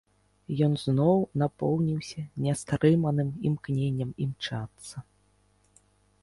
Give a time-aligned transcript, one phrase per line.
[0.67, 5.05] Ён зноў напоўніўся нястрыманым імкненнем імчацца.